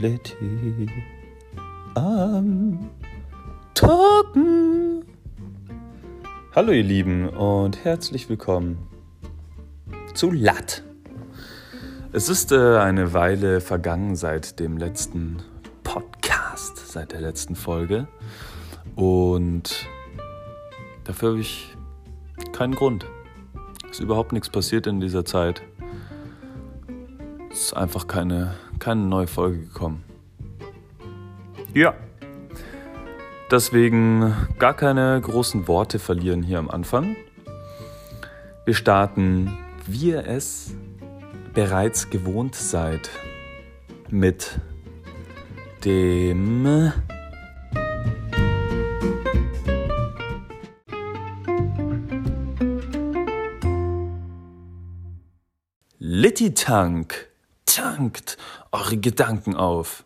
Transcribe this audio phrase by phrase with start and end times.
[0.00, 0.86] Letty
[1.94, 2.88] am
[3.74, 5.04] Talken.
[6.54, 8.78] Hallo ihr Lieben und herzlich willkommen
[10.14, 10.82] zu Latt.
[12.12, 15.36] Es ist äh, eine Weile vergangen seit dem letzten
[15.84, 18.08] Podcast, seit der letzten Folge
[18.96, 19.86] und
[21.04, 21.76] dafür habe ich
[22.52, 23.04] keinen Grund.
[23.84, 25.60] Es ist überhaupt nichts passiert in dieser Zeit.
[27.52, 30.02] Es ist einfach keine, keine neue Folge gekommen.
[31.72, 31.94] Ja.
[33.50, 37.16] Deswegen gar keine großen Worte verlieren hier am Anfang.
[38.64, 39.56] Wir starten,
[39.86, 40.74] wie ihr es
[41.52, 43.10] bereits gewohnt seid,
[44.08, 44.60] mit
[45.84, 46.92] dem
[55.98, 57.29] Litty Tank
[57.74, 58.36] tankt
[58.72, 60.04] eure Gedanken auf.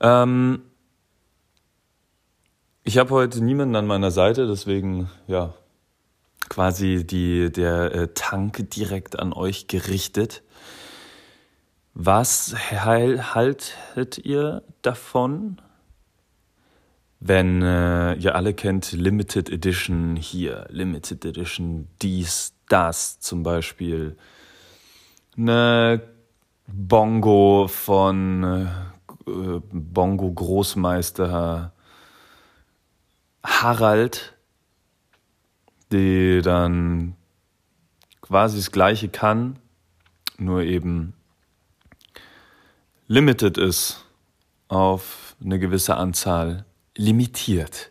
[0.00, 0.22] Yeah.
[0.22, 0.62] Ähm,
[2.84, 5.54] ich habe heute niemanden an meiner Seite, deswegen ja
[6.48, 10.42] quasi die, der äh, Tank direkt an euch gerichtet.
[11.94, 15.60] Was haltet ihr davon,
[17.20, 24.16] wenn äh, ihr alle kennt Limited Edition hier, Limited Edition dies, das zum Beispiel,
[25.36, 26.02] eine
[26.66, 31.72] Bongo von äh, Bongo Großmeister
[33.42, 34.36] Harald,
[35.90, 37.16] die dann
[38.20, 39.58] quasi das gleiche kann,
[40.38, 41.14] nur eben
[43.06, 44.04] limited ist
[44.68, 46.64] auf eine gewisse Anzahl,
[46.96, 47.90] limitiert.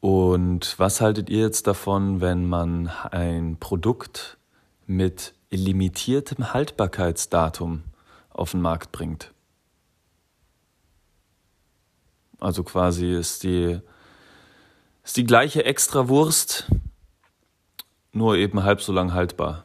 [0.00, 4.38] Und was haltet ihr jetzt davon, wenn man ein Produkt
[4.86, 7.84] mit limitiertem Haltbarkeitsdatum
[8.30, 9.32] auf den Markt bringt?
[12.38, 13.80] Also quasi ist die,
[15.04, 16.70] ist die gleiche Extrawurst,
[18.12, 19.64] nur eben halb so lang haltbar.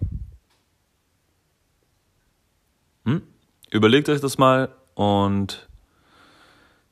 [3.06, 3.24] Hm?
[3.70, 5.68] Überlegt euch das mal und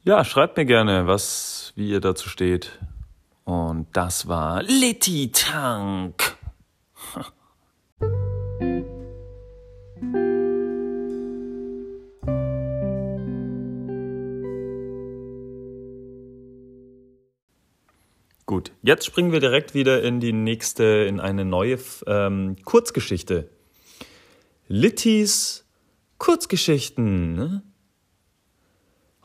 [0.03, 2.79] ja, schreibt mir gerne, was, wie ihr dazu steht.
[3.43, 6.37] Und das war Litty Tank.
[18.49, 21.77] Gut, jetzt springen wir direkt wieder in die nächste, in eine neue
[22.07, 23.47] ähm, Kurzgeschichte.
[24.67, 25.67] Littys
[26.17, 27.35] Kurzgeschichten.
[27.35, 27.61] Ne?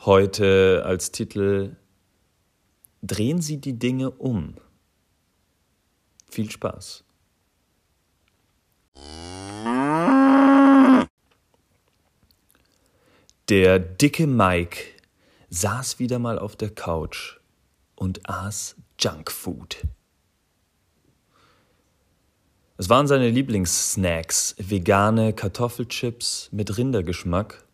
[0.01, 1.77] Heute als Titel
[3.01, 4.57] drehen Sie die Dinge um.
[6.31, 7.03] Viel Spaß.
[13.49, 14.81] Der dicke Mike
[15.49, 17.39] saß wieder mal auf der Couch
[17.97, 19.87] und aß Junkfood.
[22.79, 27.67] Es waren seine Lieblingssnacks, vegane Kartoffelchips mit Rindergeschmack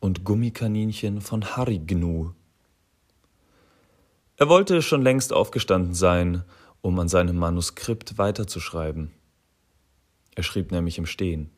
[0.00, 2.32] und Gummikaninchen von Harignu.
[4.36, 6.42] Er wollte schon längst aufgestanden sein,
[6.80, 9.12] um an seinem Manuskript weiterzuschreiben.
[10.34, 11.50] Er schrieb nämlich im Stehen.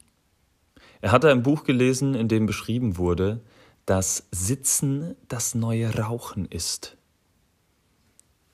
[1.01, 3.41] Er hatte ein Buch gelesen, in dem beschrieben wurde,
[3.87, 6.99] dass Sitzen das neue Rauchen ist.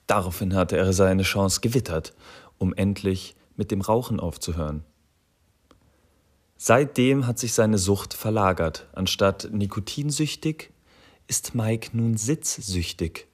[0.07, 2.15] Daraufhin hatte er seine Chance gewittert,
[2.59, 4.85] um endlich mit dem Rauchen aufzuhören.
[6.57, 8.87] Seitdem hat sich seine Sucht verlagert.
[8.93, 10.73] Anstatt nikotinsüchtig
[11.27, 13.27] ist Mike nun sitzsüchtig.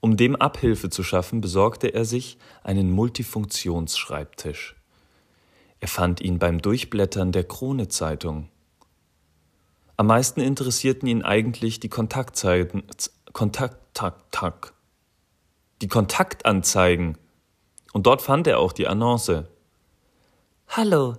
[0.00, 4.76] Um dem Abhilfe zu schaffen, besorgte er sich einen Multifunktionsschreibtisch.
[5.80, 8.48] Er fand ihn beim Durchblättern der Krone Zeitung.
[9.96, 12.84] Am meisten interessierten ihn eigentlich die Kontaktzeiten,
[13.32, 14.74] Kontakt, tak, tak,
[15.80, 17.16] die Kontaktanzeigen.
[17.92, 19.48] Und dort fand er auch die Annonce.
[20.68, 21.14] Hallo,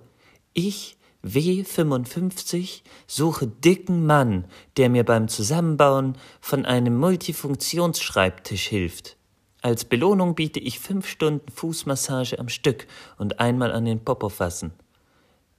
[0.53, 4.45] ich W55 suche dicken Mann,
[4.77, 9.17] der mir beim Zusammenbauen von einem Multifunktionsschreibtisch hilft.
[9.61, 12.85] Als Belohnung biete ich fünf Stunden Fußmassage am Stück
[13.17, 14.73] und einmal an den Popo fassen.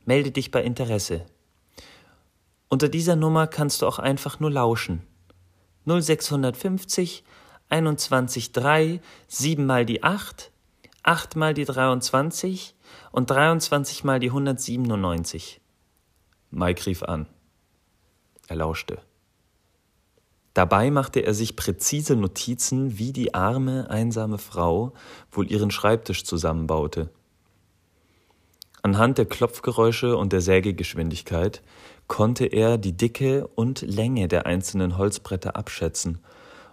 [0.04, 1.26] Melde dich bei Interesse.
[2.68, 5.02] Unter dieser Nummer kannst du auch einfach nur lauschen.
[5.86, 7.24] 0650
[7.68, 8.52] 21
[9.28, 10.52] 7 mal die 8,
[11.02, 12.74] 8 mal die 23
[13.12, 15.60] und 23 mal die 197.
[16.50, 17.26] Mike rief an.
[18.48, 18.98] Er lauschte.
[20.54, 24.94] Dabei machte er sich präzise Notizen, wie die arme, einsame Frau
[25.30, 27.10] wohl ihren Schreibtisch zusammenbaute.
[28.82, 31.62] Anhand der Klopfgeräusche und der Sägegeschwindigkeit
[32.08, 36.20] konnte er die Dicke und Länge der einzelnen Holzbretter abschätzen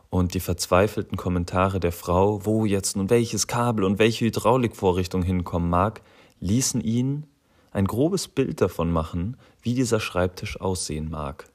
[0.09, 5.69] und die verzweifelten Kommentare der Frau, wo jetzt nun welches Kabel und welche Hydraulikvorrichtung hinkommen
[5.69, 6.01] mag,
[6.39, 7.25] ließen ihn
[7.71, 11.49] ein grobes Bild davon machen, wie dieser Schreibtisch aussehen mag.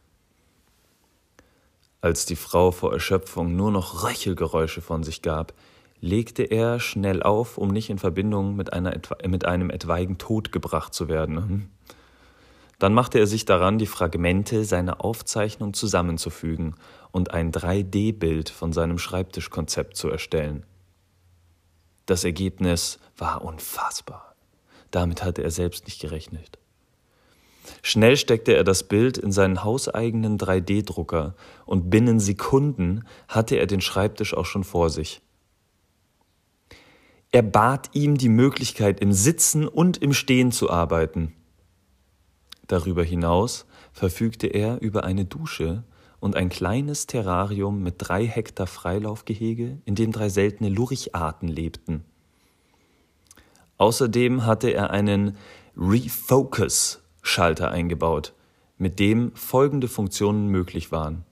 [2.00, 5.52] Als die Frau vor Erschöpfung nur noch Röchelgeräusche von sich gab,
[6.00, 10.94] legte er schnell auf, um nicht in Verbindung mit, einer, mit einem etwaigen Tod gebracht
[10.94, 11.70] zu werden.
[12.78, 16.76] Dann machte er sich daran, die Fragmente seiner Aufzeichnung zusammenzufügen
[17.10, 20.64] und ein 3D-Bild von seinem Schreibtischkonzept zu erstellen.
[22.06, 24.34] Das Ergebnis war unfassbar.
[24.90, 26.58] Damit hatte er selbst nicht gerechnet.
[27.82, 31.34] Schnell steckte er das Bild in seinen hauseigenen 3D-Drucker
[31.66, 35.20] und binnen Sekunden hatte er den Schreibtisch auch schon vor sich.
[37.30, 41.34] Er bat ihm die Möglichkeit, im Sitzen und im Stehen zu arbeiten.
[42.68, 45.82] Darüber hinaus verfügte er über eine Dusche
[46.20, 52.04] und ein kleines Terrarium mit drei Hektar Freilaufgehege, in dem drei seltene Luricharten lebten.
[53.78, 55.36] Außerdem hatte er einen
[55.76, 58.34] Refocus-Schalter eingebaut,
[58.76, 61.24] mit dem folgende Funktionen möglich waren.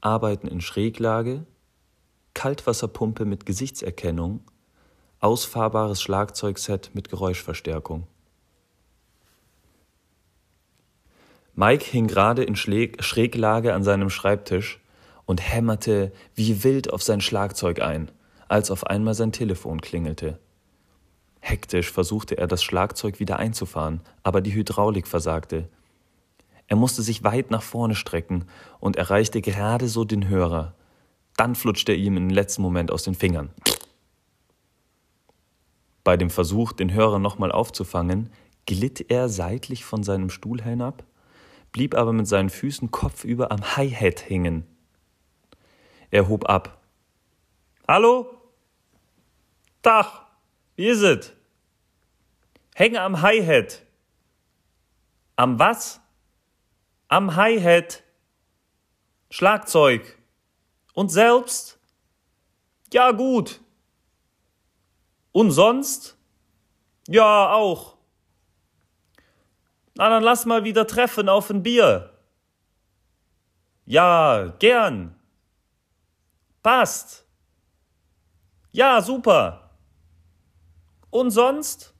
[0.00, 1.44] Arbeiten in Schräglage,
[2.34, 4.42] Kaltwasserpumpe mit Gesichtserkennung
[5.20, 8.06] ausfahrbares Schlagzeugset mit Geräuschverstärkung.
[11.58, 14.78] Mike hing gerade in Schräglage an seinem Schreibtisch
[15.24, 18.10] und hämmerte wie wild auf sein Schlagzeug ein,
[18.46, 20.38] als auf einmal sein Telefon klingelte.
[21.40, 25.70] Hektisch versuchte er das Schlagzeug wieder einzufahren, aber die Hydraulik versagte.
[26.66, 28.44] Er musste sich weit nach vorne strecken
[28.78, 30.74] und erreichte gerade so den Hörer.
[31.38, 33.48] Dann flutschte er ihm im letzten Moment aus den Fingern.
[36.04, 38.28] Bei dem Versuch, den Hörer nochmal aufzufangen,
[38.66, 41.02] glitt er seitlich von seinem Stuhl hinab,
[41.76, 44.66] blieb aber mit seinen Füßen kopfüber am Hi-Hat hängen.
[46.10, 46.80] Er hob ab.
[47.86, 48.34] Hallo?
[49.82, 50.24] Dach,
[50.76, 51.34] wie ist es?
[52.74, 53.82] Hänge am Hi-Hat.
[55.36, 56.00] Am was?
[57.08, 58.02] Am Hi-Hat.
[59.28, 60.16] Schlagzeug.
[60.94, 61.78] Und selbst?
[62.90, 63.60] Ja, gut.
[65.32, 66.16] Und sonst?
[67.06, 67.95] Ja, auch.
[69.96, 72.12] Na, dann lass mal wieder treffen auf ein Bier.
[73.86, 75.16] Ja, gern.
[76.62, 77.24] Passt.
[78.72, 79.70] Ja, super.
[81.08, 81.94] Und sonst?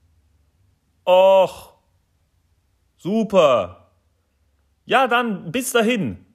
[1.06, 1.72] Och.
[2.98, 3.92] Super.
[4.84, 6.26] Ja, dann bis dahin.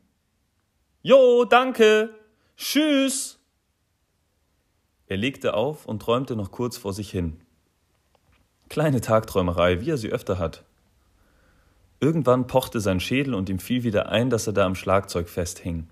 [1.03, 2.15] Jo, danke.
[2.57, 3.39] Tschüss.
[5.05, 7.39] Er legte auf und träumte noch kurz vor sich hin.
[8.69, 10.63] Kleine Tagträumerei, wie er sie öfter hat.
[12.01, 15.87] Irgendwann pochte sein Schädel und ihm fiel wieder ein, dass er da am Schlagzeug festhing.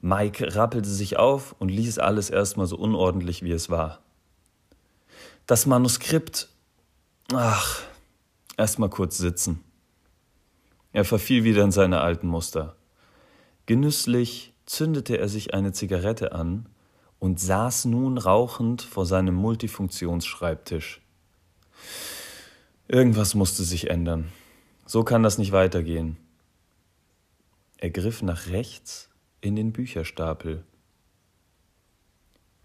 [0.00, 4.02] Mike rappelte sich auf und ließ alles erstmal so unordentlich, wie es war.
[5.46, 6.48] Das Manuskript.
[7.32, 7.80] Ach,
[8.56, 9.62] erstmal kurz sitzen.
[10.92, 12.74] Er verfiel wieder in seine alten Muster.
[13.66, 16.66] Genüsslich zündete er sich eine Zigarette an
[17.20, 21.02] und saß nun rauchend vor seinem Multifunktionsschreibtisch.
[22.88, 24.32] Irgendwas musste sich ändern.
[24.88, 26.16] So kann das nicht weitergehen.
[27.76, 29.10] Er griff nach rechts
[29.42, 30.64] in den Bücherstapel.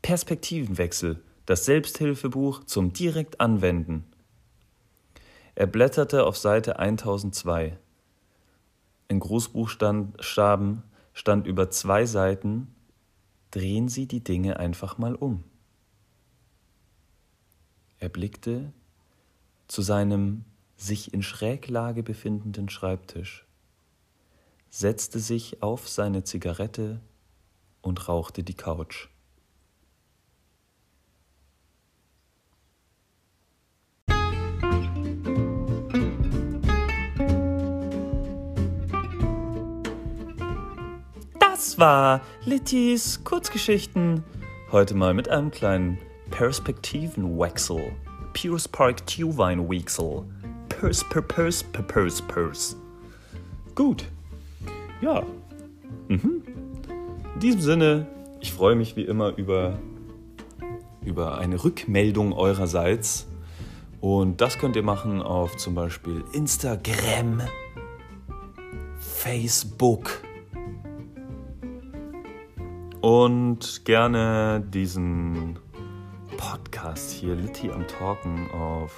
[0.01, 4.05] Perspektivenwechsel, das Selbsthilfebuch zum direkt anwenden.
[5.55, 7.77] Er blätterte auf Seite 1002.
[9.09, 12.73] In Großbuchstaben stand über zwei Seiten
[13.51, 15.43] drehen Sie die Dinge einfach mal um.
[17.99, 18.71] Er blickte
[19.67, 20.45] zu seinem
[20.83, 23.45] sich in Schräglage befindenden Schreibtisch,
[24.69, 26.99] setzte sich auf seine Zigarette
[27.81, 29.07] und rauchte die Couch.
[41.39, 44.23] Das war Littys Kurzgeschichten.
[44.71, 45.97] Heute mal mit einem kleinen
[46.29, 47.95] Perspektivenwechsel.
[48.33, 48.95] Pers, per,
[50.83, 52.75] pers, per, pers, pers.
[53.75, 54.05] Gut.
[55.01, 55.23] Ja.
[56.09, 56.43] Mhm.
[57.35, 58.07] In diesem Sinne,
[58.41, 59.79] ich freue mich wie immer über,
[61.05, 63.27] über eine Rückmeldung eurerseits.
[64.01, 67.41] Und das könnt ihr machen auf zum Beispiel Instagram,
[68.99, 70.21] Facebook
[72.99, 75.57] und gerne diesen
[76.35, 78.97] Podcast hier, Litti am Talken, auf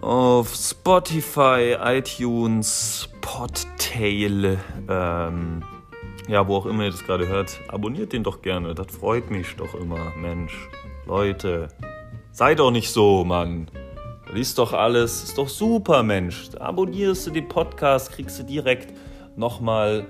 [0.00, 5.62] auf Spotify, iTunes, Podtail, ähm,
[6.28, 8.74] ja, wo auch immer ihr das gerade hört, abonniert den doch gerne.
[8.74, 10.54] Das freut mich doch immer, Mensch.
[11.06, 11.68] Leute,
[12.32, 13.70] sei doch nicht so, Mann.
[14.32, 16.50] Lies doch alles, ist doch super, Mensch.
[16.58, 18.92] Abonnierst du den Podcast, kriegst du direkt
[19.36, 20.06] nochmal,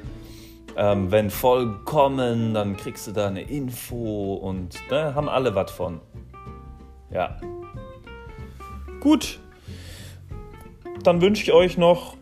[0.76, 5.54] ähm, wenn Folgen kommen, dann kriegst du da eine Info und da ne, haben alle
[5.54, 6.00] was von.
[7.10, 7.38] Ja.
[9.00, 9.38] Gut.
[11.02, 12.16] Dann wünsche ich euch noch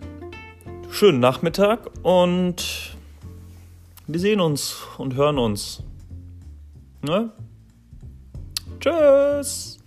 [0.91, 2.97] schönen Nachmittag und
[4.07, 5.83] wir sehen uns und hören uns.
[7.03, 7.33] Ne?
[8.81, 9.84] Tschüss.